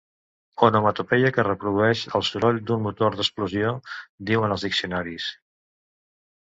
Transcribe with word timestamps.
Onomatopeia 0.67 1.31
que 1.35 1.45
reprodueix 1.47 2.01
el 2.21 2.25
soroll 2.31 2.63
d'un 2.71 2.83
motor 2.89 3.19
d'explosió, 3.21 3.75
diuen 4.33 4.59
els 4.59 4.69
diccionaris. 4.71 5.33